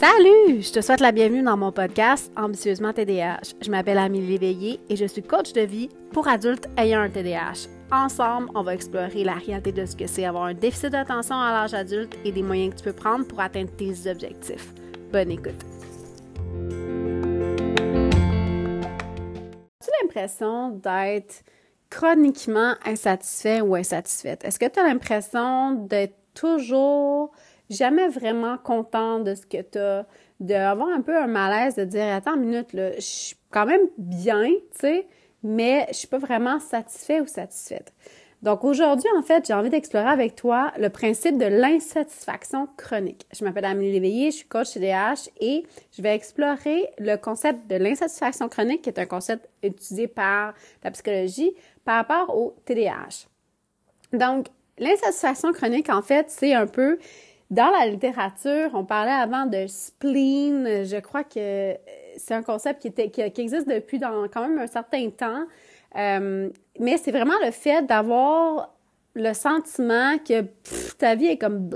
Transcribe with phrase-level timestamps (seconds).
[0.00, 0.62] Salut!
[0.62, 3.52] Je te souhaite la bienvenue dans mon podcast Ambitieusement TDAH.
[3.60, 7.68] Je m'appelle Amélie Léveillé et je suis coach de vie pour adultes ayant un TDAH.
[7.92, 11.52] Ensemble, on va explorer la réalité de ce que c'est avoir un déficit d'attention à
[11.52, 14.72] l'âge adulte et des moyens que tu peux prendre pour atteindre tes objectifs.
[15.12, 15.62] Bonne écoute!
[19.82, 21.42] As-tu l'impression d'être
[21.90, 24.46] chroniquement insatisfait ou insatisfaite?
[24.46, 27.32] Est-ce que tu as l'impression d'être toujours
[27.70, 30.06] jamais vraiment content de ce que tu as,
[30.40, 33.86] d'avoir un peu un malaise de dire attends une minute là, je suis quand même
[33.96, 35.06] bien, tu sais,
[35.42, 37.92] mais je suis pas vraiment satisfait ou satisfaite.
[38.42, 43.26] Donc aujourd'hui, en fait, j'ai envie d'explorer avec toi le principe de l'insatisfaction chronique.
[43.38, 47.76] Je m'appelle Amélie Léveillé, je suis coach CDH et je vais explorer le concept de
[47.76, 51.52] l'insatisfaction chronique, qui est un concept étudié par la psychologie
[51.84, 53.28] par rapport au TDAH.
[54.14, 54.46] Donc,
[54.78, 56.98] l'insatisfaction chronique, en fait, c'est un peu
[57.50, 60.84] dans la littérature, on parlait avant de spleen.
[60.84, 61.76] Je crois que
[62.16, 65.44] c'est un concept qui, existe depuis dans quand même un certain temps.
[65.96, 68.72] Euh, mais c'est vraiment le fait d'avoir
[69.14, 70.42] le sentiment que
[70.98, 71.70] ta vie est comme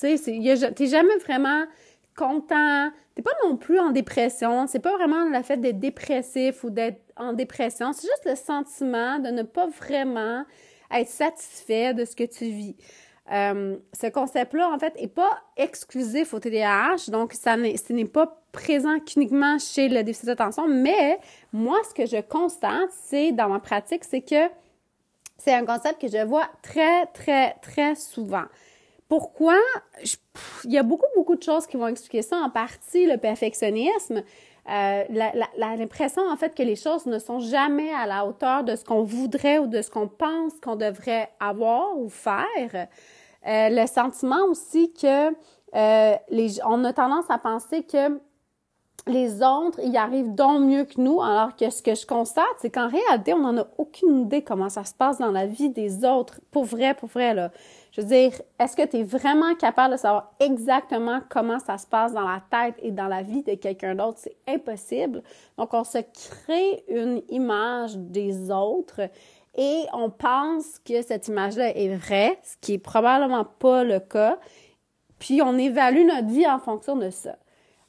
[0.00, 1.64] tu sais, t'es jamais vraiment
[2.16, 6.70] content, t'es pas non plus en dépression, c'est pas vraiment le fait d'être dépressif ou
[6.70, 10.44] d'être en dépression, c'est juste le sentiment de ne pas vraiment
[10.92, 12.76] être satisfait de ce que tu vis.
[13.30, 18.40] Euh, ce concept-là, en fait, n'est pas exclusif au TDAH, donc ça ce n'est pas
[18.52, 21.18] présent uniquement chez le déficit d'attention, mais
[21.52, 24.48] moi, ce que je constate, c'est dans ma pratique, c'est que
[25.36, 28.44] c'est un concept que je vois très, très, très souvent.
[29.08, 29.56] Pourquoi?
[30.64, 32.36] il y a beaucoup, beaucoup de choses qui vont expliquer ça.
[32.36, 34.22] En partie, le perfectionnisme,
[34.70, 35.04] euh,
[35.56, 39.02] l'impression, en fait, que les choses ne sont jamais à la hauteur de ce qu'on
[39.02, 42.88] voudrait ou de ce qu'on pense qu'on devrait avoir ou faire.
[43.48, 45.30] Euh, le sentiment aussi que
[45.74, 48.20] euh, les, on a tendance à penser que
[49.06, 52.68] les autres, ils arrivent donc mieux que nous, alors que ce que je constate, c'est
[52.68, 56.04] qu'en réalité, on n'en a aucune idée comment ça se passe dans la vie des
[56.04, 56.40] autres.
[56.50, 57.50] Pour vrai, pour vrai, là.
[57.92, 61.86] Je veux dire, est-ce que tu es vraiment capable de savoir exactement comment ça se
[61.86, 64.18] passe dans la tête et dans la vie de quelqu'un d'autre?
[64.18, 65.22] C'est impossible.
[65.56, 69.00] Donc, on se crée une image des autres
[69.58, 74.38] et on pense que cette image-là est vraie, ce qui est probablement pas le cas,
[75.18, 77.36] puis on évalue notre vie en fonction de ça.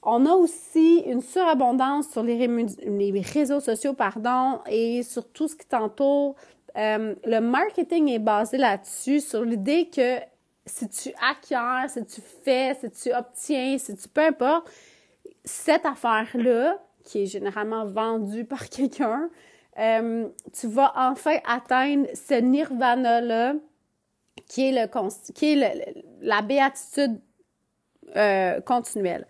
[0.01, 5.67] On a aussi une surabondance sur les, réseaux sociaux, pardon, et sur tout ce qui
[5.67, 6.35] t'entoure.
[6.75, 10.17] Euh, le marketing est basé là-dessus, sur l'idée que
[10.65, 14.71] si tu acquiers, si tu fais, si tu obtiens, si tu peu importe,
[15.45, 19.29] cette affaire-là, qui est généralement vendue par quelqu'un,
[19.79, 23.53] euh, tu vas enfin atteindre ce nirvana-là
[24.47, 27.21] qui est, le, qui est la béatitude
[28.15, 29.27] euh, continuelle.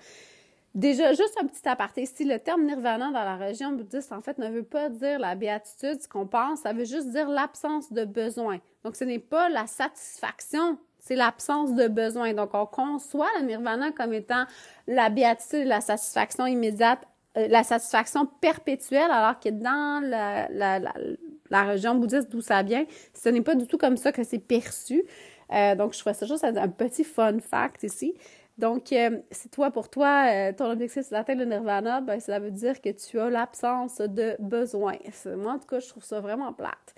[0.75, 4.37] Déjà, juste un petit aparté, si le terme nirvana dans la religion bouddhiste, en fait,
[4.37, 8.05] ne veut pas dire la béatitude, ce qu'on pense, ça veut juste dire l'absence de
[8.05, 8.59] besoin.
[8.83, 12.33] Donc, ce n'est pas la satisfaction, c'est l'absence de besoin.
[12.33, 14.45] Donc, on conçoit le nirvana comme étant
[14.87, 17.01] la béatitude, la satisfaction immédiate
[17.35, 23.41] la satisfaction perpétuelle, alors que dans la, la, religion bouddhiste d'où ça vient, ce n'est
[23.41, 25.03] pas du tout comme ça que c'est perçu.
[25.51, 28.15] Euh, donc, je trouve ça juste un petit fun fact ici.
[28.57, 32.39] Donc, euh, si toi, pour toi, euh, ton objectif, c'est d'atteindre le nirvana, ben, ça
[32.39, 34.95] veut dire que tu as l'absence de besoin.
[35.25, 36.93] Moi, en tout cas, je trouve ça vraiment plate.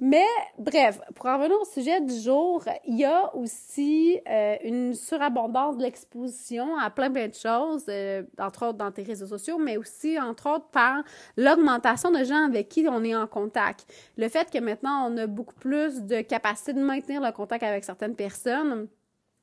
[0.00, 0.26] Mais
[0.58, 5.76] bref, pour en revenir au sujet du jour, il y a aussi euh, une surabondance
[5.76, 9.76] de l'exposition à plein plein de choses, euh, entre autres dans tes réseaux sociaux, mais
[9.76, 11.04] aussi entre autres par
[11.36, 13.86] l'augmentation de gens avec qui on est en contact.
[14.16, 17.84] Le fait que maintenant on a beaucoup plus de capacité de maintenir le contact avec
[17.84, 18.88] certaines personnes.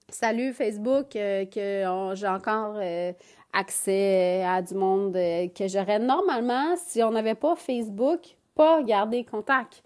[0.09, 2.77] Salut Facebook, euh, que j'ai encore
[3.53, 9.83] accès à du monde que j'aurais normalement si on n'avait pas Facebook, pas garder contact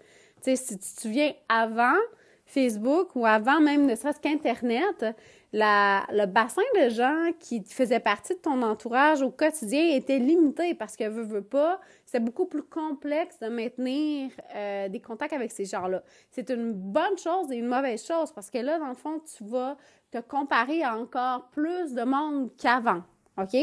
[0.54, 1.96] si tu te souviens, avant
[2.46, 5.04] Facebook ou avant même ne serait-ce qu'Internet,
[5.52, 10.96] le bassin de gens qui faisaient partie de ton entourage au quotidien était limité parce
[10.96, 15.64] que, veux, veux pas, c'est beaucoup plus complexe de maintenir euh, des contacts avec ces
[15.64, 16.02] gens-là.
[16.30, 19.44] C'est une bonne chose et une mauvaise chose parce que là, dans le fond, tu
[19.44, 19.76] vas
[20.10, 23.02] te comparer à encore plus de monde qu'avant.
[23.38, 23.56] OK?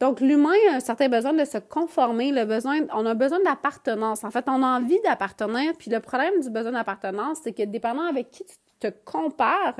[0.00, 4.24] Donc, l'humain a un certain besoin de se conformer, le besoin, on a besoin d'appartenance.
[4.24, 8.06] En fait, on a envie d'appartenir, puis le problème du besoin d'appartenance, c'est que dépendant
[8.06, 9.74] avec qui tu te compares,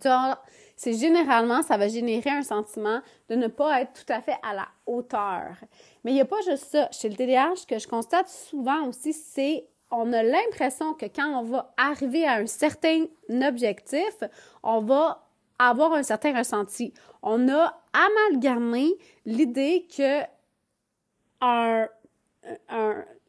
[0.00, 0.08] tu
[0.76, 4.54] c'est généralement, ça va générer un sentiment de ne pas être tout à fait à
[4.54, 5.56] la hauteur.
[6.04, 6.88] Mais il n'y a pas juste ça.
[6.92, 11.40] Chez le TDAH, ce que je constate souvent aussi, c'est on a l'impression que quand
[11.40, 14.22] on va arriver à un certain objectif,
[14.62, 15.26] on va
[15.58, 16.92] avoir un certain ressenti.
[17.22, 18.90] On a amalgamé
[19.24, 20.22] l'idée que
[21.40, 21.88] un,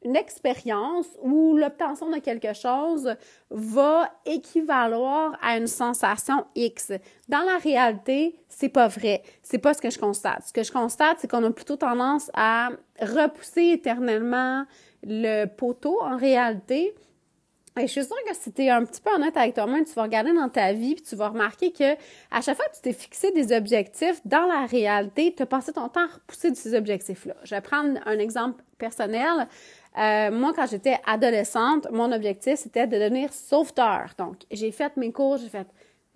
[0.03, 3.15] une expérience ou l'obtention de quelque chose
[3.50, 6.94] va équivaloir à une sensation X.
[7.27, 9.24] Dans la réalité, c'est pas vrai.
[9.41, 10.44] C'est pas ce que je constate.
[10.47, 12.69] Ce que je constate, c'est qu'on a plutôt tendance à
[13.01, 14.65] repousser éternellement
[15.03, 16.95] le poteau en réalité
[17.88, 20.04] je suis sûre que si tu es un petit peu honnête avec toi-même, tu vas
[20.04, 21.94] regarder dans ta vie puis tu vas remarquer que
[22.31, 25.74] à chaque fois que tu t'es fixé des objectifs, dans la réalité, tu as passé
[25.74, 27.36] ton temps à repousser de ces objectifs-là.
[27.44, 29.48] Je vais prendre un exemple personnel.
[29.98, 34.12] Euh, moi, quand j'étais adolescente, mon objectif, c'était de devenir sauveteur.
[34.18, 35.68] Donc, j'ai fait mes cours, j'ai fait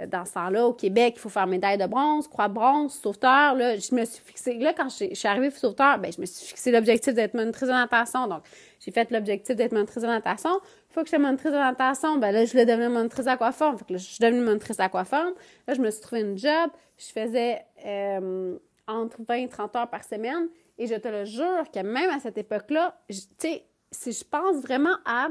[0.07, 3.55] dans ce temps-là, au Québec, il faut faire médaille de bronze, croix de bronze, sauveteur.
[3.55, 4.55] Là, je me suis fixé.
[4.55, 7.73] Là, quand je suis arrivée sauveteur, ben, je me suis fixé l'objectif d'être monitrice de
[7.73, 8.27] natation.
[8.27, 8.43] Donc,
[8.79, 10.51] j'ai fait l'objectif d'être monitrice de natation.
[10.51, 13.77] Une fois que je suis monitrice de natation, ben là, je voulais devenir monitrice aquaforme.
[13.77, 15.33] Fait que là, je suis devenue monitrice aquaforme.
[15.67, 16.69] Là, je me suis trouvé une job.
[16.97, 18.57] Je faisais euh,
[18.87, 20.47] entre 20 et 30 heures par semaine.
[20.77, 24.61] Et je te le jure que même à cette époque-là, tu sais, si je pense
[24.61, 25.27] vraiment à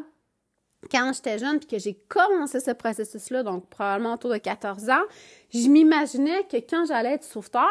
[0.90, 5.04] quand j'étais jeune puis que j'ai commencé ce processus-là, donc probablement autour de 14 ans,
[5.52, 7.68] je m'imaginais que quand j'allais être sauveteur,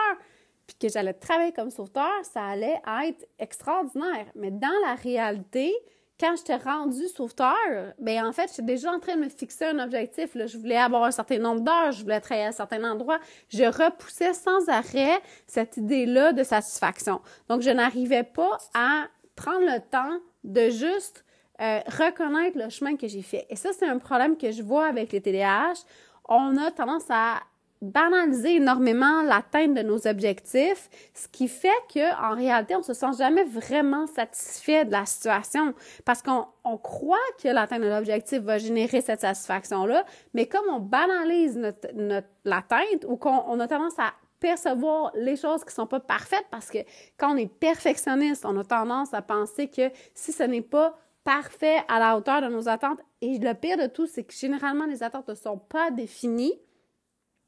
[0.68, 4.28] puis que j'allais travailler comme sauveteur, ça allait être extraordinaire.
[4.36, 5.74] Mais dans la réalité,
[6.19, 9.80] quand j'étais rendue sauveteur, ben en fait, j'étais déjà en train de me fixer un
[9.80, 10.30] objectif.
[10.36, 13.19] Je voulais avoir un certain nombre d'heures, je voulais travailler à un certain endroit.
[13.50, 17.22] Je repoussais sans arrêt cette idée-là de satisfaction.
[17.50, 21.25] Donc, je n'arrivais pas à prendre le temps de juste
[21.62, 23.46] euh, reconnaître le chemin que j'ai fait.
[23.50, 25.86] Et ça, c'est un problème que je vois avec les TDAH.
[26.28, 27.42] On a tendance à
[27.81, 33.13] banaliser énormément l'atteinte de nos objectifs, ce qui fait que en réalité, on se sent
[33.18, 35.74] jamais vraiment satisfait de la situation
[36.06, 40.06] parce qu'on on croit que l'atteinte de l'objectif va générer cette satisfaction-là,
[40.36, 45.36] mais comme on banalise notre, notre l'atteinte ou qu'on on a tendance à percevoir les
[45.36, 46.80] choses qui sont pas parfaites parce que
[47.18, 51.83] quand on est perfectionniste, on a tendance à penser que si ce n'est pas parfait
[51.88, 53.00] à la hauteur de nos attentes.
[53.21, 56.59] Et le pire de tout, c'est que généralement, les attentes ne sont pas définies,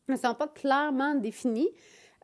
[0.08, 1.70] ne sont pas clairement définies.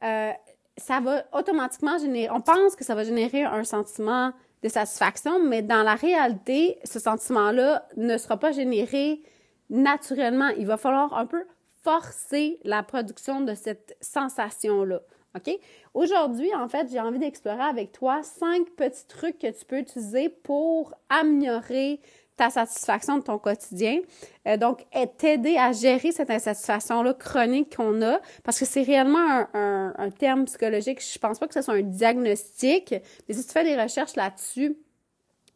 [0.03, 0.31] Euh,
[0.77, 4.31] ça va automatiquement générer, on pense que ça va générer un sentiment
[4.63, 9.21] de satisfaction, mais dans la réalité, ce sentiment-là ne sera pas généré
[9.69, 10.49] naturellement.
[10.57, 11.45] Il va falloir un peu
[11.83, 15.01] forcer la production de cette sensation-là.
[15.35, 15.51] OK?
[15.93, 20.29] Aujourd'hui, en fait, j'ai envie d'explorer avec toi cinq petits trucs que tu peux utiliser
[20.29, 22.01] pour améliorer
[22.39, 23.99] ta satisfaction de ton quotidien.
[24.47, 24.85] Euh, donc,
[25.17, 31.01] t'aider à gérer cette insatisfaction-là chronique qu'on a, parce que c'est réellement un, terme psychologique.
[31.01, 32.95] Je pense pas que ce soit un diagnostic,
[33.27, 34.77] mais si tu fais des recherches là-dessus,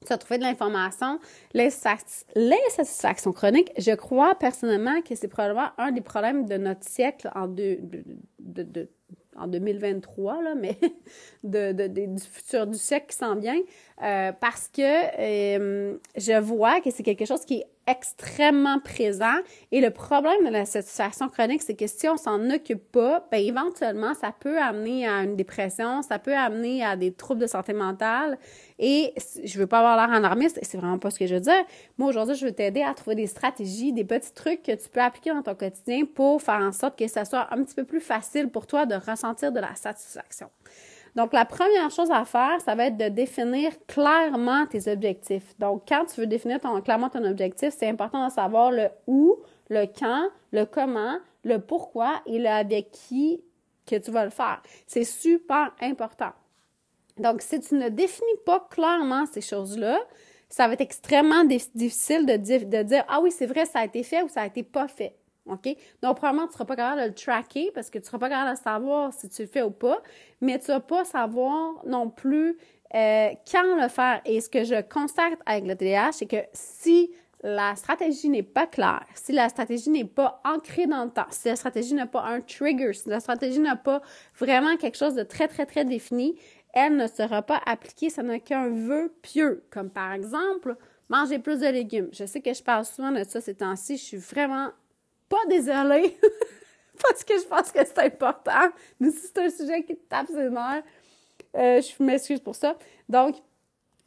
[0.01, 1.19] tu vas trouver de l'information.
[1.53, 7.47] L'insatisfaction chronique, je crois personnellement que c'est probablement un des problèmes de notre siècle en
[7.47, 8.03] deux, de,
[8.39, 8.89] de, de
[9.37, 10.77] en 2023, là, mais
[11.43, 13.59] de, de, du futur du siècle qui s'en vient,
[14.01, 19.35] euh, parce que euh, je vois que c'est quelque chose qui est extrêmement présent.
[19.71, 23.41] Et le problème de la satisfaction chronique, c'est que si on s'en occupe pas, ben
[23.41, 27.73] éventuellement, ça peut amener à une dépression, ça peut amener à des troubles de santé
[27.73, 28.37] mentale.
[28.79, 29.13] Et
[29.43, 31.63] je veux pas avoir l'air alarmiste, c'est vraiment pas ce que je veux dire.
[31.97, 35.01] Moi, aujourd'hui, je veux t'aider à trouver des stratégies, des petits trucs que tu peux
[35.01, 38.01] appliquer dans ton quotidien pour faire en sorte que ça soit un petit peu plus
[38.01, 40.49] facile pour toi de ressentir de la satisfaction.
[41.15, 45.57] Donc, la première chose à faire, ça va être de définir clairement tes objectifs.
[45.59, 49.37] Donc, quand tu veux définir clairement ton objectif, c'est important de savoir le où,
[49.69, 53.43] le quand, le comment, le pourquoi et le avec qui
[53.85, 54.61] que tu vas le faire.
[54.87, 56.31] C'est super important.
[57.17, 59.99] Donc, si tu ne définis pas clairement ces choses-là,
[60.49, 64.01] ça va être extrêmement difficile de, de dire, ah oui, c'est vrai, ça a été
[64.03, 65.15] fait ou ça a été pas fait.
[65.45, 65.75] OK?
[66.01, 68.19] Donc, probablement, tu ne seras pas capable de le tracker parce que tu ne seras
[68.19, 70.01] pas capable de savoir si tu le fais ou pas,
[70.41, 72.57] mais tu ne vas pas savoir non plus
[72.95, 74.21] euh, quand le faire.
[74.25, 77.11] Et ce que je constate avec le TDAH, c'est que si
[77.43, 81.49] la stratégie n'est pas claire, si la stratégie n'est pas ancrée dans le temps, si
[81.49, 84.01] la stratégie n'a pas un trigger, si la stratégie n'a pas
[84.39, 86.39] vraiment quelque chose de très, très, très défini,
[86.73, 89.63] elle ne sera pas appliquée, ça n'a qu'un vœu pieux.
[89.71, 90.77] Comme par exemple,
[91.09, 92.09] manger plus de légumes.
[92.11, 94.69] Je sais que je parle souvent de ça ces temps-ci, je suis vraiment
[95.33, 96.17] pas désolée
[97.01, 98.69] parce que je pense que c'est important.
[98.99, 100.83] Mais si c'est un sujet qui te tape ses nerfs,
[101.55, 102.75] euh, je m'excuse pour ça.
[103.09, 103.35] Donc,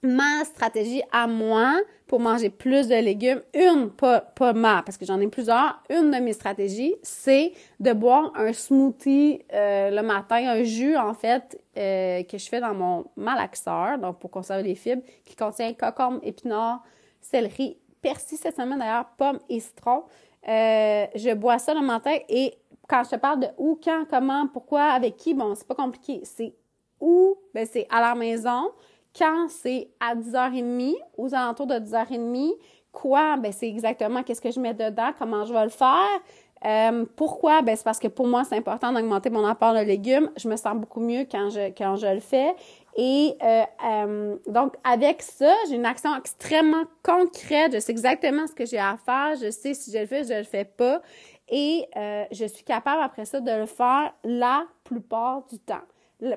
[0.02, 5.04] ma stratégie à moi pour manger plus de légumes, une, pas, pas ma, parce que
[5.04, 10.36] j'en ai plusieurs, une de mes stratégies, c'est de boire un smoothie euh, le matin,
[10.36, 14.76] un jus en fait euh, que je fais dans mon malaxeur, donc pour conserver les
[14.76, 16.84] fibres, qui contient cocombe, épinards,
[17.20, 20.04] céleri, persil cette semaine d'ailleurs, pommes et citron.
[20.48, 22.54] Euh, je bois ça le matin et
[22.88, 26.20] quand je te parle de où, quand, comment, pourquoi, avec qui, bon, c'est pas compliqué.
[26.24, 26.54] C'est
[27.00, 28.70] où, ben c'est à la maison.
[29.16, 32.52] Quand c'est à 10h30, aux alentours de 10h30.
[32.92, 36.20] Quoi, ben c'est exactement qu'est-ce que je mets dedans, comment je vais le faire.
[36.64, 37.62] Euh, pourquoi?
[37.62, 40.30] Ben, c'est parce que pour moi, c'est important d'augmenter mon apport de légumes.
[40.36, 42.54] Je me sens beaucoup mieux quand je, quand je le fais.
[42.96, 47.74] Et euh, euh, donc, avec ça, j'ai une action extrêmement concrète.
[47.74, 49.34] Je sais exactement ce que j'ai à faire.
[49.40, 51.02] Je sais si je le fais, je le fais pas.
[51.48, 51.86] Et
[52.32, 55.82] je suis capable après ça de le faire la plupart du temps.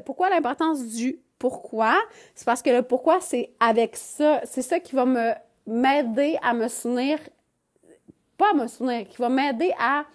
[0.05, 1.95] pourquoi l'importance du pourquoi?
[2.35, 4.41] C'est parce que le pourquoi, c'est avec ça.
[4.43, 5.31] C'est ça qui va me
[5.65, 7.19] m'aider à me souvenir
[8.39, 10.05] pas à me souvenir, qui va m'aider à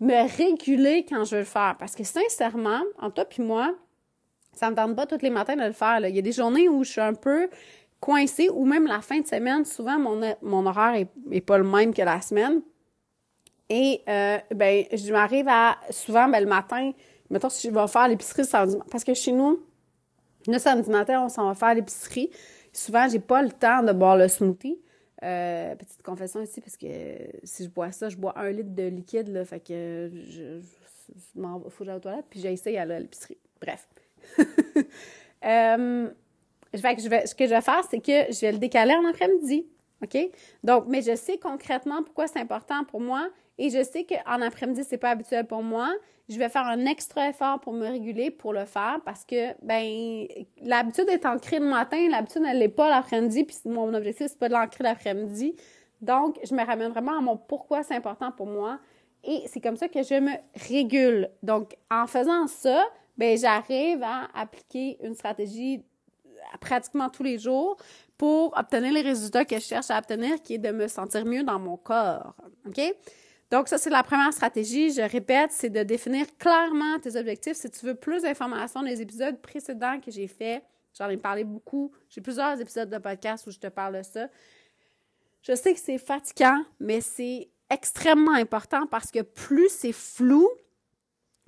[0.00, 1.76] me réguler quand je veux le faire.
[1.78, 3.72] Parce que sincèrement, en toi puis moi,
[4.54, 5.98] ça me tente pas tous les matins de le faire.
[6.06, 7.48] Il y a des journées où je suis un peu
[8.00, 11.94] coincée, ou même la fin de semaine, souvent mon, mon horaire est, pas le même
[11.94, 12.60] que la semaine.
[13.68, 16.92] Et euh, ben, je m'arrive à souvent ben, le matin,
[17.30, 19.64] mettons si je vais faire l'épicerie samedi parce que chez nous,
[20.48, 22.30] le samedi matin, on s'en va faire l'épicerie.
[22.72, 24.80] Souvent, j'ai pas le temps de boire le smoothie.
[25.22, 26.86] Euh, petite confession ici, parce que
[27.44, 30.60] si je bois ça, je bois un litre de liquide, là, fait que je,
[31.36, 33.38] m'en faut que j'aille aux toilettes, puis j'essaye à l'épicerie.
[33.60, 33.86] Bref.
[35.44, 36.08] euh,
[36.72, 39.04] que je vais, ce que je vais faire, c'est que je vais le décaler en
[39.06, 39.66] après-midi.
[40.02, 40.18] OK?
[40.64, 44.82] Donc, mais je sais concrètement pourquoi c'est important pour moi et je sais qu'en après-midi,
[44.84, 45.92] c'est pas habituel pour moi.
[46.28, 50.26] Je vais faire un extra effort pour me réguler, pour le faire, parce que, ben,
[50.62, 54.48] l'habitude est ancrée le matin, l'habitude, elle n'est pas l'après-midi, puis mon objectif, c'est pas
[54.48, 55.54] de l'ancrer l'après-midi.
[56.00, 58.78] Donc, je me ramène vraiment à mon pourquoi c'est important pour moi.
[59.24, 60.32] Et c'est comme ça que je me
[60.68, 61.28] régule.
[61.42, 62.84] Donc, en faisant ça,
[63.16, 65.82] ben, j'arrive à appliquer une stratégie
[66.60, 67.76] pratiquement tous les jours
[68.16, 71.42] pour obtenir les résultats que je cherche à obtenir, qui est de me sentir mieux
[71.42, 72.34] dans mon corps.
[72.66, 72.80] OK?
[73.50, 74.92] Donc, ça, c'est la première stratégie.
[74.92, 77.56] Je répète, c'est de définir clairement tes objectifs.
[77.56, 80.62] Si tu veux plus d'informations des épisodes précédents que j'ai faits,
[80.98, 81.92] j'en ai parlé beaucoup.
[82.08, 84.28] J'ai plusieurs épisodes de podcast où je te parle de ça.
[85.42, 90.48] Je sais que c'est fatigant, mais c'est extrêmement important parce que plus c'est flou,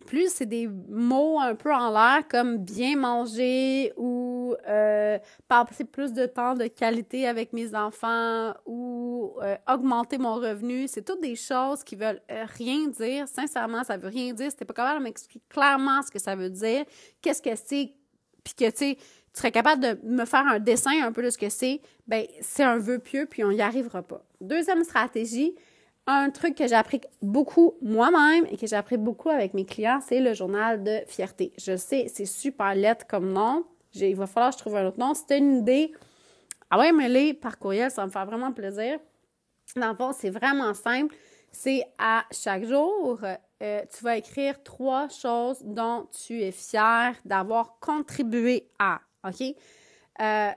[0.05, 5.19] plus c'est des mots un peu en l'air comme bien manger ou euh,
[5.49, 11.03] passer plus de temps de qualité avec mes enfants ou euh, augmenter mon revenu, c'est
[11.03, 13.27] toutes des choses qui veulent euh, rien dire.
[13.29, 14.51] Sincèrement, ça veut rien dire.
[14.51, 16.85] Si pas capable de m'expliquer clairement ce que ça veut dire,
[17.21, 17.93] qu'est-ce que c'est,
[18.43, 18.97] puis que tu
[19.35, 22.25] tu serais capable de me faire un dessin un peu de ce que c'est, ben
[22.41, 24.25] c'est un vœu pieux, puis on n'y arrivera pas.
[24.41, 25.57] Deuxième stratégie,
[26.07, 26.81] un truc que j'ai
[27.23, 31.53] beaucoup moi-même et que j'ai beaucoup avec mes clients, c'est le journal de fierté.
[31.59, 33.65] Je sais, c'est super lettre comme nom.
[33.95, 35.15] Il va falloir que je trouve un autre nom.
[35.15, 35.93] C'était une idée,
[36.71, 38.99] ah ouais, mais les par courriel, ça me faire vraiment plaisir.
[39.77, 41.15] Dans le fond, c'est vraiment simple.
[41.51, 43.21] C'est à chaque jour,
[43.63, 49.01] euh, tu vas écrire trois choses dont tu es fier d'avoir contribué à.
[49.27, 49.55] OK?
[50.21, 50.51] Euh,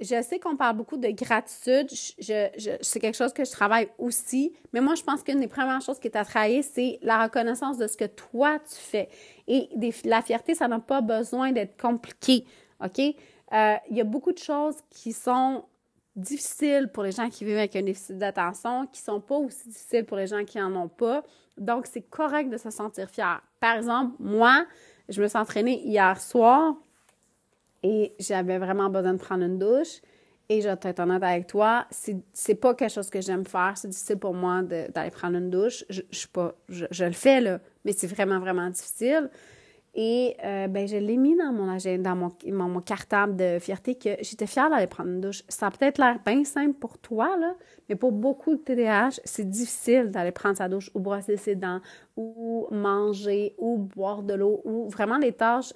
[0.00, 1.88] je sais qu'on parle beaucoup de gratitude.
[1.90, 4.52] C'est quelque chose que je travaille aussi.
[4.72, 7.78] Mais moi, je pense qu'une des premières choses qui est à travailler, c'est la reconnaissance
[7.78, 9.08] de ce que toi, tu fais.
[9.46, 9.68] Et
[10.04, 12.44] la fierté, ça n'a pas besoin d'être compliqué.
[12.84, 12.98] OK?
[12.98, 15.64] Euh, il y a beaucoup de choses qui sont
[16.16, 20.04] difficiles pour les gens qui vivent avec un déficit d'attention, qui sont pas aussi difficiles
[20.04, 21.22] pour les gens qui en ont pas.
[21.56, 23.40] Donc, c'est correct de se sentir fier.
[23.60, 24.66] Par exemple, moi,
[25.08, 26.74] je me suis entraînée hier soir
[27.84, 30.00] et j'avais vraiment besoin de prendre une douche.
[30.48, 33.74] Et je vais être honnête avec toi, c'est pas quelque chose que j'aime faire.
[33.76, 35.84] C'est difficile pour moi d'aller prendre une douche.
[35.88, 39.30] Je, je, pas, je, le fais, là, mais c'est vraiment, vraiment difficile.
[39.94, 43.94] Et euh, ben, je l'ai mis dans mon agenda, dans mon, mon, cartable de fierté
[43.94, 45.44] que j'étais fière d'aller prendre une douche.
[45.48, 47.54] Ça a peut-être l'air bien simple pour toi, là,
[47.88, 51.80] mais pour beaucoup de TDAH, c'est difficile d'aller prendre sa douche ou brosser ses dents
[52.16, 55.72] ou manger ou boire de l'eau ou vraiment les tâches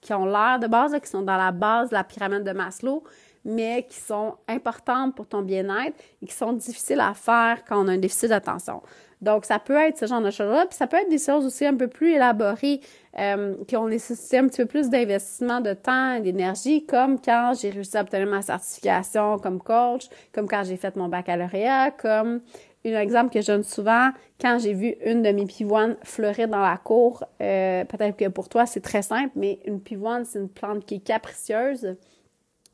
[0.00, 3.04] qui ont l'air de base, qui sont dans la base de la pyramide de Maslow,
[3.44, 7.88] mais qui sont importantes pour ton bien-être et qui sont difficiles à faire quand on
[7.88, 8.82] a un déficit d'attention.
[9.20, 11.66] Donc, ça peut être ce genre de choses-là, puis ça peut être des choses aussi
[11.66, 12.80] un peu plus élaborées
[13.18, 17.52] euh, qui ont nécessité un petit peu plus d'investissement de temps et d'énergie, comme quand
[17.60, 22.40] j'ai réussi à obtenir ma certification comme coach, comme quand j'ai fait mon baccalauréat, comme
[22.84, 24.10] un exemple que je donne souvent,
[24.40, 28.48] quand j'ai vu une de mes pivoines fleurir dans la cour, euh, peut-être que pour
[28.48, 31.96] toi c'est très simple, mais une pivoine, c'est une plante qui est capricieuse,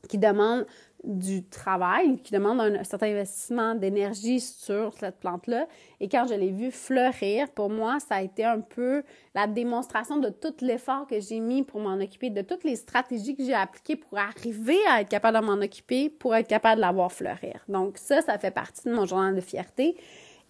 [0.07, 0.65] qui demande
[1.03, 5.67] du travail, qui demande un, certain investissement d'énergie sur cette plante-là.
[5.99, 9.03] Et quand je l'ai vue fleurir, pour moi, ça a été un peu
[9.35, 13.35] la démonstration de tout l'effort que j'ai mis pour m'en occuper, de toutes les stratégies
[13.35, 16.81] que j'ai appliquées pour arriver à être capable de m'en occuper, pour être capable de
[16.81, 17.63] la voir fleurir.
[17.69, 19.95] Donc ça, ça fait partie de mon journal de fierté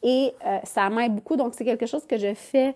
[0.04, 1.36] et euh, ça m'aide beaucoup.
[1.36, 2.76] Donc c'est quelque chose que je fais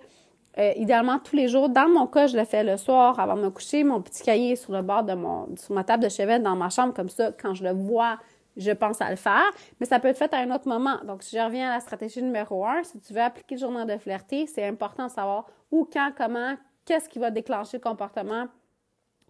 [0.57, 1.69] euh, idéalement tous les jours.
[1.69, 4.55] Dans mon cas, je le fais le soir avant de me coucher, mon petit cahier
[4.55, 7.53] sur le bord de mon, ma table de chevet dans ma chambre, comme ça, quand
[7.53, 8.17] je le vois,
[8.57, 9.49] je pense à le faire.
[9.79, 10.97] Mais ça peut être fait à un autre moment.
[11.05, 13.87] Donc, si je reviens à la stratégie numéro un, si tu veux appliquer le journal
[13.87, 16.55] de flirter, c'est important de savoir où, quand, comment,
[16.85, 18.47] qu'est-ce qui va déclencher le comportement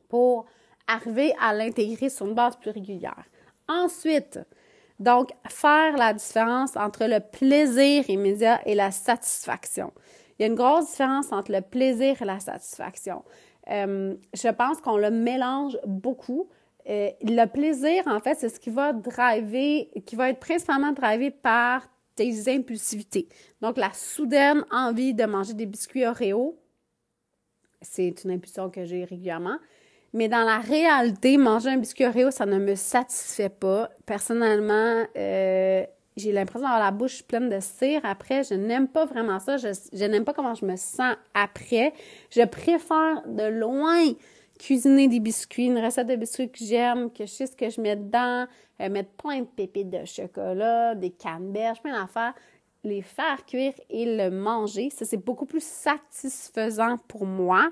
[0.10, 0.46] pour
[0.88, 3.24] arriver à l'intégrer sur une base plus régulière.
[3.68, 4.40] Ensuite,
[5.00, 9.94] donc, faire la différence entre le plaisir immédiat et la satisfaction.
[10.42, 13.24] Il y a une grosse différence entre le plaisir et la satisfaction.
[13.70, 16.50] Euh, je pense qu'on le mélange beaucoup.
[16.90, 21.30] Euh, le plaisir, en fait, c'est ce qui va driver, qui va être principalement drivé
[21.30, 23.30] par tes impulsivités.
[23.62, 26.58] Donc, la soudaine envie de manger des biscuits Oreo,
[27.80, 29.58] c'est une impulsion que j'ai régulièrement.
[30.12, 33.92] Mais dans la réalité, manger un biscuit Oreo, ça ne me satisfait pas.
[34.08, 35.86] Personnellement, euh,
[36.18, 38.44] j'ai l'impression d'avoir la bouche pleine de cire après.
[38.44, 39.58] Je n'aime pas vraiment ça.
[39.58, 41.94] Je, n'aime pas comment je me sens après.
[42.30, 44.14] Je préfère de loin
[44.60, 47.82] cuisiner des biscuits, une recette de biscuits que j'aime, que je sais ce que je
[47.82, 48.46] mets dedans,
[48.80, 52.36] euh, mettre plein de pépites de chocolat, des canneberges, plein d'affaires,
[52.84, 54.90] les faire cuire et le manger.
[54.92, 57.72] Ça, c'est beaucoup plus satisfaisant pour moi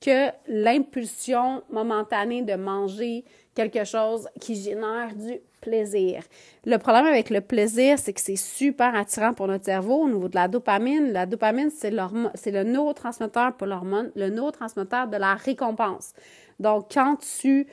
[0.00, 6.22] que l'impulsion momentanée de manger quelque chose qui génère du plaisir.
[6.64, 10.28] Le problème avec le plaisir, c'est que c'est super attirant pour notre cerveau au niveau
[10.28, 11.12] de la dopamine.
[11.12, 16.12] La dopamine, c'est le neurotransmetteur pour l'hormone, le neurotransmetteur de la récompense.
[16.58, 17.66] Donc, quand tu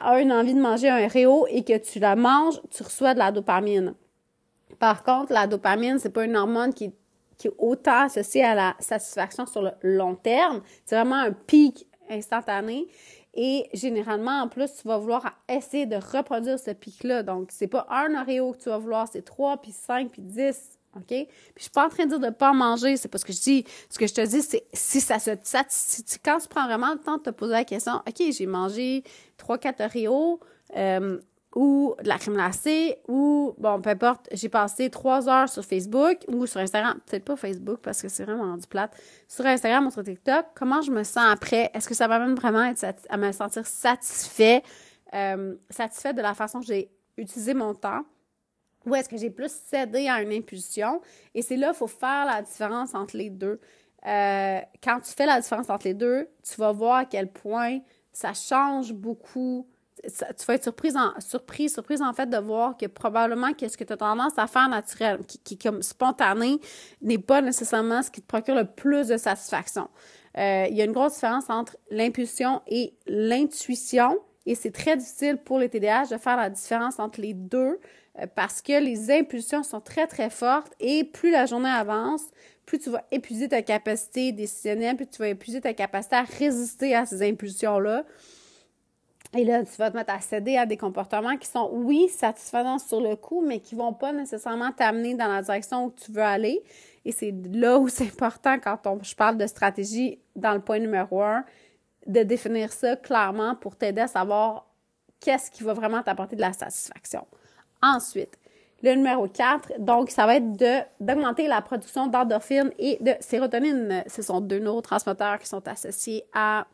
[0.00, 3.18] as une envie de manger un réo et que tu la manges, tu reçois de
[3.18, 3.94] la dopamine.
[4.78, 6.92] Par contre, la dopamine, c'est pas une hormone qui
[7.38, 10.62] qui est autant associé à la satisfaction sur le long terme.
[10.84, 12.86] C'est vraiment un pic instantané.
[13.34, 17.22] Et généralement, en plus, tu vas vouloir essayer de reproduire ce pic-là.
[17.22, 20.78] Donc, c'est pas un Oreo que tu vas vouloir, c'est trois, puis cinq, puis dix.
[20.94, 21.06] OK?
[21.06, 23.32] Puis je suis pas en train de dire de pas manger, c'est pas ce que
[23.32, 23.64] je dis.
[23.88, 25.30] Ce que je te dis, c'est si ça se
[25.68, 29.02] si quand tu prends vraiment le temps de te poser la question, OK, j'ai mangé
[29.38, 30.40] trois, quatre Oreos,
[30.76, 31.18] euh,
[31.54, 36.18] ou de la crème glacée ou, bon, peu importe, j'ai passé trois heures sur Facebook
[36.28, 38.96] ou sur Instagram, peut-être pas Facebook parce que c'est vraiment rendu plate,
[39.28, 41.70] sur Instagram ou sur TikTok, comment je me sens après?
[41.74, 42.72] Est-ce que ça m'amène vraiment
[43.08, 44.62] à, me sentir satisfait,
[45.14, 48.02] euh, satisfait de la façon que j'ai utilisé mon temps?
[48.86, 51.00] Ou est-ce que j'ai plus cédé à une impulsion?
[51.34, 53.60] Et c'est là qu'il faut faire la différence entre les deux.
[54.06, 57.78] Euh, quand tu fais la différence entre les deux, tu vas voir à quel point
[58.12, 59.68] ça change beaucoup
[60.02, 63.76] tu vas être surprise en, surprise, surprise en fait de voir que probablement que ce
[63.76, 66.58] que tu as tendance à faire naturel, qui, est comme spontané,
[67.00, 69.88] n'est pas nécessairement ce qui te procure le plus de satisfaction.
[70.38, 75.36] Euh, il y a une grosse différence entre l'impulsion et l'intuition et c'est très difficile
[75.36, 77.78] pour les TDAH de faire la différence entre les deux
[78.18, 82.22] euh, parce que les impulsions sont très très fortes et plus la journée avance,
[82.66, 86.94] plus tu vas épuiser ta capacité décisionnelle, plus tu vas épuiser ta capacité à résister
[86.94, 88.04] à ces impulsions-là.
[89.34, 92.78] Et là, tu vas te mettre à céder à des comportements qui sont, oui, satisfaisants
[92.78, 96.22] sur le coup, mais qui vont pas nécessairement t'amener dans la direction où tu veux
[96.22, 96.62] aller.
[97.04, 100.78] Et c'est là où c'est important quand on, je parle de stratégie dans le point
[100.78, 101.44] numéro un,
[102.06, 104.66] de définir ça clairement pour t'aider à savoir
[105.18, 107.26] qu'est-ce qui va vraiment t'apporter de la satisfaction.
[107.80, 108.38] Ensuite,
[108.82, 110.52] le numéro 4, donc, ça va être
[111.00, 114.04] d'augmenter la production d'endorphines et de sérotonine.
[114.08, 116.66] Ce sont deux neurotransmetteurs qui sont associés à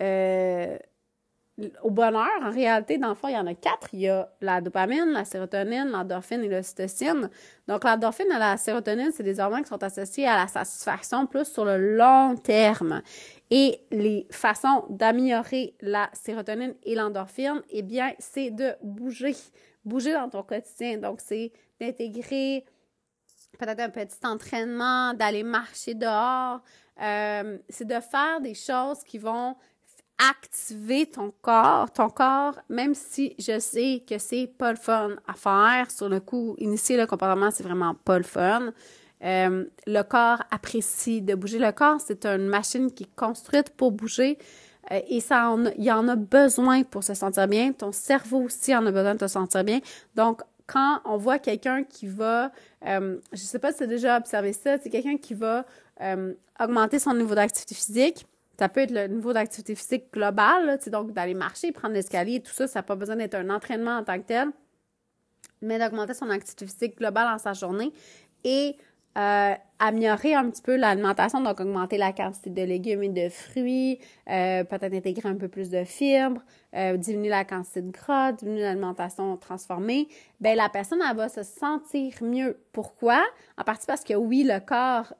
[0.00, 0.75] euh,
[1.82, 3.88] au bonheur, en réalité, dans le fond, il y en a quatre.
[3.92, 7.30] Il y a la dopamine, la sérotonine, l'endorphine et l'ocytocine.
[7.66, 11.46] Donc, l'endorphine et la sérotonine, c'est des hormones qui sont associées à la satisfaction plus
[11.46, 13.02] sur le long terme.
[13.50, 19.34] Et les façons d'améliorer la sérotonine et l'endorphine, eh bien, c'est de bouger.
[19.84, 20.98] Bouger dans ton quotidien.
[20.98, 22.66] Donc, c'est d'intégrer
[23.58, 26.60] peut-être un petit entraînement, d'aller marcher dehors.
[27.00, 29.56] Euh, c'est de faire des choses qui vont
[30.18, 35.34] activer ton corps, ton corps, même si je sais que c'est pas le fun à
[35.34, 38.72] faire, sur le coup, initier le comportement, c'est vraiment pas le fun.
[39.24, 41.58] Euh, le corps apprécie de bouger.
[41.58, 44.38] Le corps, c'est une machine qui est construite pour bouger
[44.92, 47.72] euh, et ça il y en a besoin pour se sentir bien.
[47.72, 49.80] Ton cerveau aussi en a besoin de te sentir bien.
[50.14, 52.50] Donc, quand on voit quelqu'un qui va,
[52.86, 55.64] euh, je sais pas si tu as déjà observé ça, c'est quelqu'un qui va
[56.60, 58.26] augmenter son niveau d'activité physique,
[58.58, 62.66] ça peut être le niveau d'activité physique global, donc d'aller marcher, prendre l'escalier, tout ça,
[62.66, 64.48] ça n'a pas besoin d'être un entraînement en tant que tel,
[65.62, 67.92] mais d'augmenter son activité physique globale en sa journée
[68.44, 68.76] et
[69.18, 73.98] euh, améliorer un petit peu l'alimentation, donc augmenter la quantité de légumes et de fruits,
[74.28, 76.42] euh, peut-être intégrer un peu plus de fibres,
[76.74, 80.08] euh, diminuer la quantité de gras, diminuer l'alimentation transformée,
[80.40, 82.58] ben la personne elle va se sentir mieux.
[82.72, 83.22] Pourquoi?
[83.56, 85.14] En partie parce que oui, le corps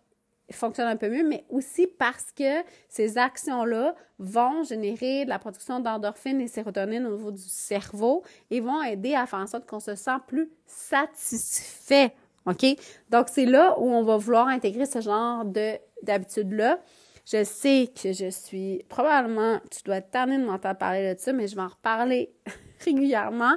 [0.50, 5.80] fonctionne un peu mieux, mais aussi parce que ces actions-là vont générer de la production
[5.80, 9.80] d'endorphines et sérotonine au niveau du cerveau et vont aider à faire en sorte qu'on
[9.80, 12.14] se sent plus satisfait.
[12.46, 12.64] OK?
[13.10, 16.78] Donc, c'est là où on va vouloir intégrer ce genre de, d'habitude-là.
[17.26, 21.32] Je sais que je suis probablement, tu dois être tanné de m'entendre parler de ça,
[21.32, 22.32] mais je vais en reparler
[22.84, 23.56] régulièrement.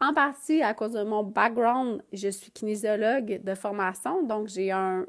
[0.00, 5.04] En partie à cause de mon background, je suis kinésiologue de formation, donc j'ai un,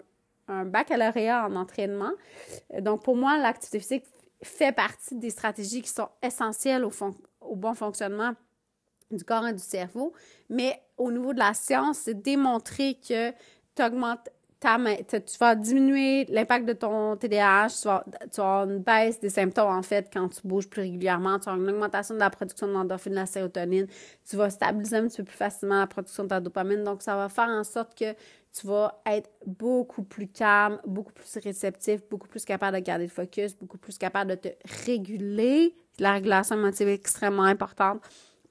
[0.50, 2.12] un baccalauréat en entraînement.
[2.80, 4.06] Donc pour moi, l'activité physique
[4.42, 8.34] fait partie des stratégies qui sont essentielles au, bon fonctionnement
[9.12, 10.14] du corps et du cerveau.
[10.50, 13.32] Mais au niveau de la science, c'est démontré que
[13.76, 18.04] tu augmentes tu vas diminuer l'impact de ton TDAH, tu vas,
[18.36, 21.54] vas, avoir une baisse des symptômes, en fait, quand tu bouges plus régulièrement, tu as
[21.54, 23.88] une augmentation de la production de l'endorphine, de la sérotonine,
[24.30, 27.16] tu vas stabiliser un petit peu plus facilement la production de ta dopamine, donc ça
[27.16, 28.14] va faire en sorte que
[28.52, 33.10] tu vas être beaucoup plus calme, beaucoup plus réceptif, beaucoup plus capable de garder le
[33.10, 34.50] focus, beaucoup plus capable de te
[34.86, 35.76] réguler.
[36.00, 38.02] La régulation émotive est extrêmement importante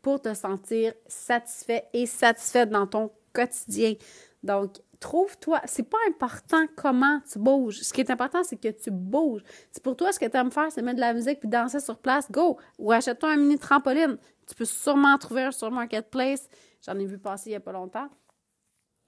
[0.03, 3.95] pour te sentir satisfait et satisfaite dans ton quotidien.
[4.43, 7.81] Donc, trouve-toi, c'est pas important comment tu bouges.
[7.81, 9.43] Ce qui est important, c'est que tu bouges.
[9.73, 11.81] C'est pour toi, ce que tu aimes faire, c'est mettre de la musique puis danser
[11.81, 12.59] sur place, go!
[12.79, 14.17] Ou achète-toi un mini trampoline.
[14.47, 16.49] Tu peux sûrement trouver un sur Marketplace.
[16.87, 18.09] J'en ai vu passer il y a pas longtemps.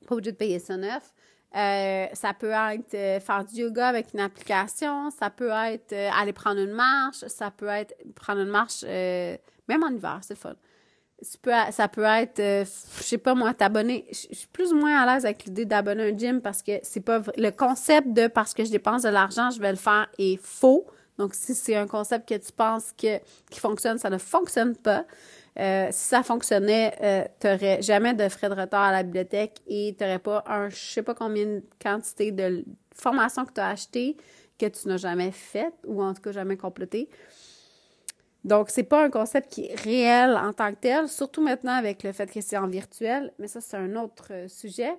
[0.07, 1.13] Pas obligé de payer ça neuf.
[1.57, 6.09] Euh, ça peut être euh, faire du yoga avec une application, ça peut être euh,
[6.17, 10.55] aller prendre une marche, ça peut être prendre une marche même en hiver, c'est fun
[11.71, 12.65] ça peut être, euh,
[12.99, 14.07] je sais pas moi, t'abonner.
[14.11, 17.01] Je suis plus ou moins à l'aise avec l'idée d'abonner un gym parce que c'est
[17.01, 20.41] pas le concept de parce que je dépense de l'argent, je vais le faire est
[20.43, 20.87] faux.
[21.19, 23.19] Donc, si c'est un concept que tu penses que,
[23.51, 25.05] qui fonctionne, ça ne fonctionne pas.
[25.59, 29.61] Euh, si ça fonctionnait, euh, tu n'aurais jamais de frais de retard à la bibliothèque
[29.67, 33.61] et tu n'aurais pas un, je sais pas combien de quantité de formation que tu
[33.61, 34.17] as acheté
[34.61, 37.09] que tu n'as jamais faite ou en tout cas jamais complété.
[38.45, 42.03] Donc, c'est pas un concept qui est réel en tant que tel, surtout maintenant avec
[42.03, 44.97] le fait que c'est en virtuel, mais ça, c'est un autre euh, sujet.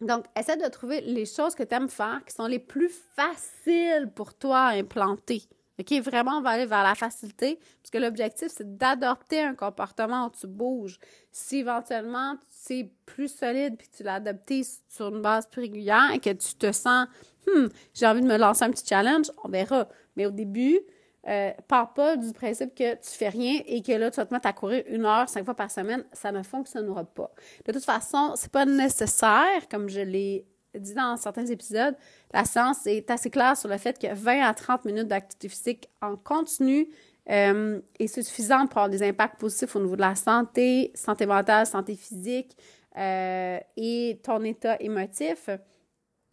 [0.00, 4.10] Donc, essaie de trouver les choses que tu aimes faire qui sont les plus faciles
[4.14, 5.42] pour toi à implanter.
[5.82, 6.00] OK?
[6.02, 10.30] Vraiment, on va aller vers la facilité, parce que l'objectif, c'est d'adopter un comportement où
[10.30, 10.98] tu bouges.
[11.30, 16.18] Si éventuellement, c'est plus solide puis tu l'as adopté sur une base plus régulière et
[16.18, 17.06] que tu te sens,
[17.46, 19.88] hmm, j'ai envie de me lancer un petit challenge, on verra.
[20.16, 20.80] Mais au début,
[21.28, 24.34] euh, pars pas du principe que tu fais rien et que là, tu vas te
[24.34, 27.30] mettre à courir une heure, cinq fois par semaine, ça ne fonctionnera pas.
[27.64, 30.46] De toute façon, c'est pas nécessaire, comme je l'ai
[30.78, 31.94] dit dans certains épisodes,
[32.32, 35.88] la science est assez claire sur le fait que 20 à 30 minutes d'activité physique
[36.00, 36.88] en continu
[37.30, 41.66] euh, est suffisant pour avoir des impacts positifs au niveau de la santé, santé mentale,
[41.66, 42.56] santé physique
[42.96, 45.48] euh, et ton état émotif.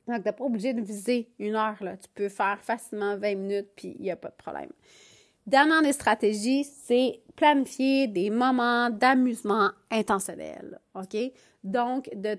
[0.07, 1.77] Donc, tu n'es pas obligé de viser une heure.
[1.81, 1.95] Là.
[1.97, 4.71] Tu peux faire facilement 20 minutes, puis il n'y a pas de problème.
[5.45, 10.79] Dernière des stratégies, c'est planifier des moments d'amusement intentionnel.
[10.95, 11.15] OK?
[11.63, 12.37] Donc, de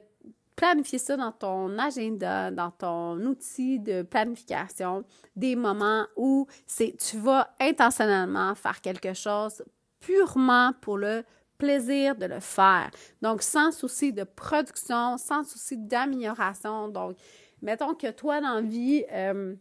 [0.60, 7.16] planifier ça dans ton agenda, dans ton outil de planification, des moments où c'est tu
[7.16, 9.64] vas intentionnellement faire quelque chose
[10.00, 11.24] purement pour le
[11.56, 12.90] plaisir de le faire.
[13.22, 16.88] Donc, sans souci de production, sans souci d'amélioration.
[16.88, 17.16] Donc,
[17.62, 19.54] mettons que toi, dans la vie, euh,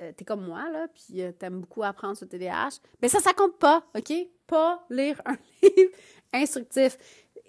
[0.00, 3.32] euh, t'es comme moi, là, puis euh, t'aimes beaucoup apprendre sur TDAH, mais ça, ça
[3.32, 4.12] compte pas, OK?
[4.48, 5.92] Pas lire un livre
[6.32, 6.98] instructif.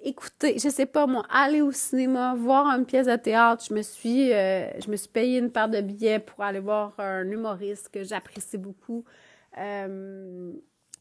[0.01, 3.81] Écoutez, je sais pas, moi, aller au cinéma, voir une pièce de théâtre, je me
[3.81, 8.03] suis, je me suis payé une paire de billets pour aller voir un humoriste que
[8.03, 9.03] j'apprécie beaucoup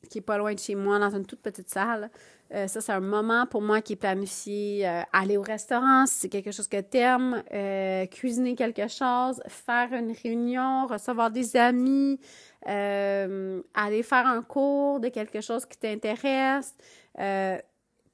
[0.08, 2.10] qui est pas loin de chez moi, dans une toute petite salle.
[2.54, 4.88] Euh, ça, c'est un moment pour moi qui est planifié.
[4.88, 9.42] Euh, aller au restaurant, si c'est quelque chose que tu aimes, euh, cuisiner quelque chose,
[9.48, 12.18] faire une réunion, recevoir des amis,
[12.64, 16.74] aller faire un cours de quelque chose qui t'intéresse,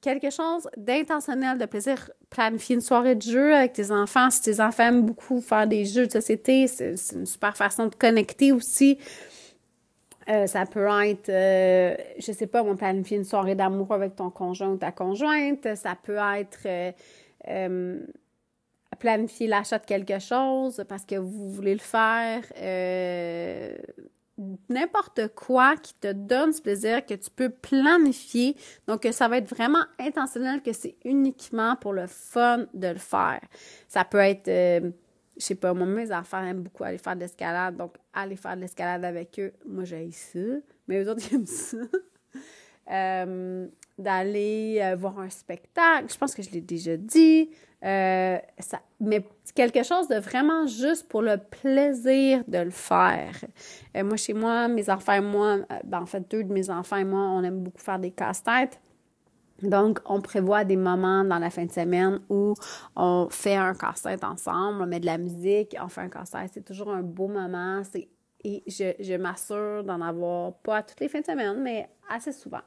[0.01, 2.09] quelque chose d'intentionnel, de plaisir.
[2.29, 4.29] Planifier une soirée de jeu avec tes enfants.
[4.29, 7.95] Si tes enfants aiment beaucoup faire des jeux de société, c'est une super façon de
[7.95, 8.97] connecter aussi.
[10.27, 14.29] Euh, ça peut être, euh, je sais pas, on planifier une soirée d'amour avec ton
[14.31, 15.75] conjoint ou ta conjointe.
[15.75, 16.91] Ça peut être euh,
[17.47, 17.99] euh,
[18.97, 22.43] planifier l'achat de quelque chose parce que vous voulez le faire.
[24.69, 28.57] N'importe quoi qui te donne ce plaisir que tu peux planifier.
[28.87, 33.39] Donc, ça va être vraiment intentionnel que c'est uniquement pour le fun de le faire.
[33.87, 34.93] Ça peut être
[35.37, 38.55] je sais pas, moi, mes enfants aiment beaucoup aller faire de l'escalade, donc aller faire
[38.55, 40.39] de l'escalade avec eux, moi, j'ai ça,
[40.87, 41.77] mais eux autres, ils aiment ça.
[42.91, 43.67] Euh,
[43.97, 47.49] d'aller euh, voir un spectacle, je pense que je l'ai déjà dit,
[47.85, 53.35] Euh, ça, mais quelque chose de vraiment juste pour le plaisir de le faire.
[53.95, 56.71] Euh, moi, chez moi, mes enfants et moi, euh, ben, en fait, deux de mes
[56.71, 58.79] enfants et moi, on aime beaucoup faire des casse-têtes.
[59.61, 62.55] Donc, on prévoit des moments dans la fin de semaine où
[62.95, 66.51] on fait un casse-tête ensemble, on met de la musique, on fait un casse-tête.
[66.53, 67.83] C'est toujours un beau moment.
[68.43, 72.61] Et je, je m'assure d'en avoir pas toutes les fins de semaine, mais assez souvent.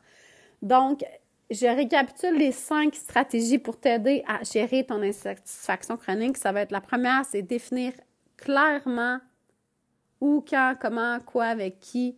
[0.63, 1.05] Donc,
[1.51, 6.37] je récapitule les cinq stratégies pour t'aider à gérer ton insatisfaction chronique.
[6.37, 7.93] Ça va être la première, c'est définir
[8.37, 9.19] clairement
[10.21, 12.17] où, quand, comment, quoi, avec qui.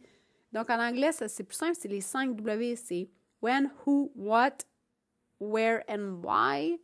[0.53, 3.09] Donc en anglais, c'est plus simple, c'est les cinq W, c'est
[3.41, 4.57] when, who, what,
[5.39, 6.81] where and why.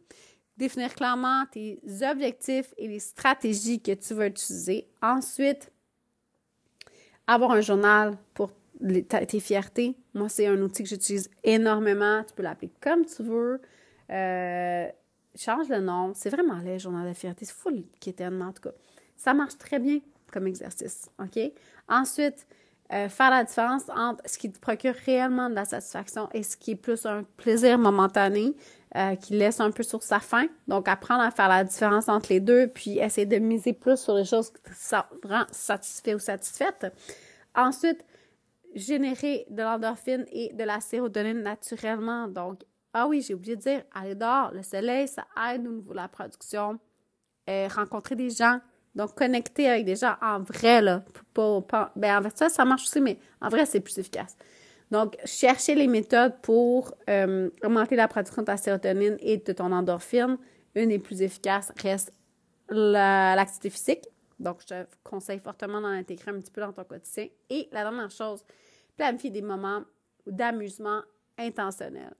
[0.56, 1.80] Définir clairement tes
[2.10, 4.88] objectifs et les stratégies que tu vas utiliser.
[5.02, 5.70] Ensuite,
[7.26, 8.52] avoir un journal pour
[9.08, 9.96] tes fiertés.
[10.14, 12.22] Moi, c'est un outil que j'utilise énormément.
[12.24, 13.60] Tu peux l'appeler comme tu veux.
[14.10, 14.86] Euh,
[15.34, 16.12] change le nom.
[16.14, 17.44] C'est vraiment laid, journal de fierté.
[17.44, 18.74] C'est full quétaine, en tout cas.
[19.16, 20.00] Ça marche très bien
[20.32, 21.08] comme exercice.
[21.18, 21.38] OK?
[21.88, 22.46] Ensuite,
[22.92, 26.56] euh, faire la différence entre ce qui te procure réellement de la satisfaction et ce
[26.56, 28.54] qui est plus un plaisir momentané
[28.94, 30.46] euh, qui laisse un peu sur sa faim.
[30.68, 34.14] Donc, apprendre à faire la différence entre les deux, puis essayer de miser plus sur
[34.14, 36.86] les choses qui te rendent satisfait ou satisfaite.
[37.54, 38.04] Ensuite,
[38.76, 42.28] générer de l'endorphine et de la sérotonine naturellement.
[42.28, 42.62] Donc,
[42.92, 45.96] ah oui, j'ai oublié de dire, aller dehors, le soleil, ça aide au niveau de
[45.96, 46.78] la production.
[47.48, 48.58] Euh, rencontrer des gens,
[48.94, 51.04] donc connecter avec des gens en vrai, là.
[51.32, 54.36] Pas, ben, en ça, ça marche aussi, mais en vrai, c'est plus efficace.
[54.90, 59.72] Donc, chercher les méthodes pour euh, augmenter la production de ta sérotonine et de ton
[59.72, 60.38] endorphine.
[60.74, 62.12] Une des plus efficaces reste
[62.68, 64.04] l'activité physique.
[64.38, 67.28] Donc, je te conseille fortement d'en intégrer un petit peu dans ton quotidien.
[67.48, 68.44] Et la dernière chose,
[68.96, 69.82] planifier des moments
[70.26, 71.02] d'amusement
[71.38, 72.14] intentionnel.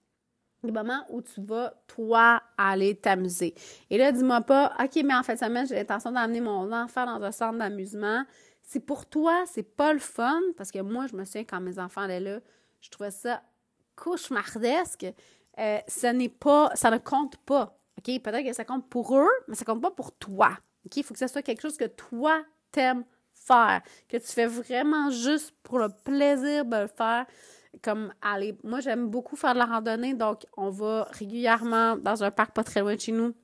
[0.63, 3.55] Des moments où tu vas, toi, aller t'amuser.
[3.91, 7.25] Et là, dis-moi pas, OK, mais en fait, semaine, j'ai l'intention d'amener mon enfant dans
[7.25, 8.25] un centre d'amusement.
[8.63, 11.79] C'est pour toi, c'est pas le fun, parce que moi, je me souviens quand mes
[11.79, 12.41] enfants allaient là,
[12.81, 13.43] je trouvais ça
[13.95, 15.07] cauchemardesque.
[15.59, 17.79] Euh, ce n'est pas, ça ne compte pas.
[17.99, 18.23] OK?
[18.23, 20.51] Peut-être que ça compte pour eux, mais ça compte pas pour toi.
[20.85, 20.97] OK?
[20.97, 23.05] Il faut que ce soit quelque chose que toi t'aimes
[23.49, 27.27] que tu fais vraiment juste pour le plaisir de le faire.
[27.83, 32.31] Comme aller, moi j'aime beaucoup faire de la randonnée, donc on va régulièrement dans un
[32.31, 33.35] parc pas très loin de chez nous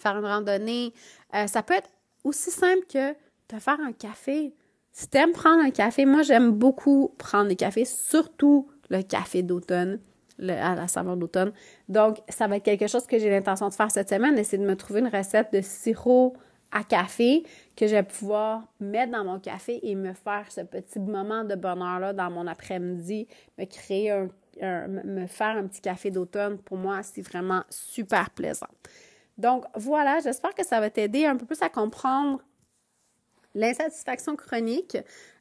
[0.00, 0.92] faire une randonnée.
[1.34, 1.88] Euh, ça peut être
[2.24, 3.12] aussi simple que
[3.48, 4.54] te faire un café.
[4.92, 9.42] Si tu aimes prendre un café, moi j'aime beaucoup prendre des cafés, surtout le café
[9.42, 10.00] d'automne,
[10.40, 11.52] à la saveur d'automne.
[11.88, 14.66] Donc, ça va être quelque chose que j'ai l'intention de faire cette semaine, c'est de
[14.66, 16.36] me trouver une recette de sirop
[16.72, 17.44] à café
[17.76, 21.54] que je vais pouvoir mettre dans mon café et me faire ce petit moment de
[21.54, 24.28] bonheur-là dans mon après-midi, me créer un,
[24.60, 28.68] me faire un petit café d'automne, pour moi, c'est vraiment super plaisant.
[29.38, 32.42] Donc voilà, j'espère que ça va t'aider un peu plus à comprendre
[33.54, 34.96] l'insatisfaction chronique.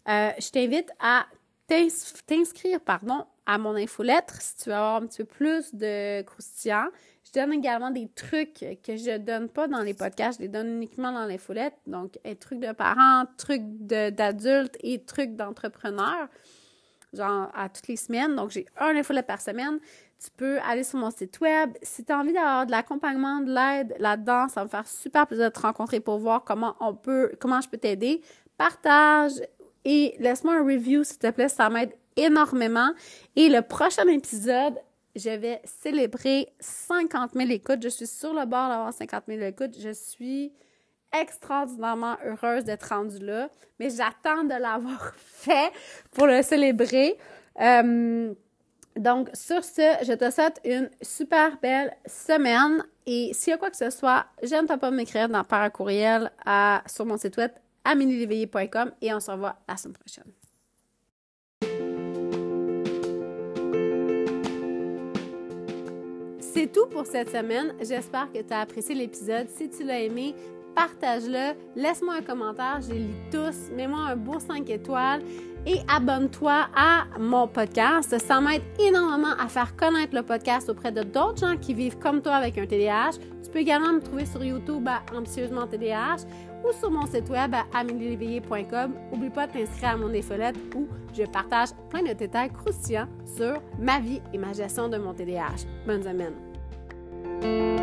[0.07, 1.25] Euh, je t'invite à
[1.67, 6.87] t'inscrire pardon, à mon infolettre si tu veux avoir un petit peu plus de croustillant.
[7.25, 10.67] Je donne également des trucs que je donne pas dans les podcasts, je les donne
[10.75, 11.73] uniquement dans l'infolette.
[11.87, 16.27] Donc, un trucs de parents, trucs d'adultes et trucs d'entrepreneurs,
[17.13, 18.35] genre à toutes les semaines.
[18.35, 19.79] Donc, j'ai un infolette par semaine.
[20.23, 21.71] Tu peux aller sur mon site web.
[21.81, 25.27] Si tu as envie d'avoir de l'accompagnement, de l'aide là-dedans, ça va me faire super
[25.27, 28.21] plaisir de te rencontrer pour voir comment on peut, comment je peux t'aider.
[28.57, 29.33] Partage
[29.83, 32.91] et laisse-moi un review, s'il te plaît, ça m'aide énormément.
[33.35, 34.75] Et le prochain épisode,
[35.15, 37.81] je vais célébrer 50 000 écoutes.
[37.83, 39.75] Je suis sur le bord d'avoir 50 000 écoutes.
[39.79, 40.51] Je suis
[41.13, 43.49] extraordinairement heureuse d'être rendue là,
[43.79, 45.71] mais j'attends de l'avoir fait
[46.11, 47.17] pour le célébrer.
[47.61, 48.33] Euh,
[48.97, 53.69] donc, sur ce, je te souhaite une super belle semaine et s'il y a quoi
[53.69, 56.31] que ce soit, j'aime pas m'écrire dans, par courriel
[56.87, 57.51] sur mon site web
[57.83, 60.44] amélieléveillé.com et on se revoit la semaine prochaine.
[66.55, 67.73] C'est tout pour cette semaine.
[67.81, 69.49] J'espère que tu as apprécié l'épisode.
[69.49, 70.33] Si tu l'as aimé,
[70.73, 75.21] partage-le, laisse-moi un commentaire, je les lis tous, mets-moi un beau 5 étoiles
[75.65, 78.17] et abonne-toi à mon podcast.
[78.19, 82.21] Ça m'aide énormément à faire connaître le podcast auprès de d'autres gens qui vivent comme
[82.21, 83.17] toi avec un TDAH.
[83.43, 86.23] Tu peux également me trouver sur YouTube à Ambitieusement TDAH
[86.63, 88.93] ou sur mon site web à amelieléveillé.com.
[89.11, 93.61] N'oublie pas de t'inscrire à mon infolette où je partage plein de détails croustillants sur
[93.77, 95.65] ma vie et ma gestion de mon TDAH.
[95.85, 96.44] Bonne semaine!
[97.25, 97.74] Música